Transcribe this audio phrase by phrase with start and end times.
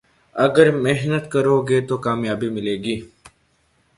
[0.35, 2.95] اگر محنت کرو گے تو کامیابی ملے گی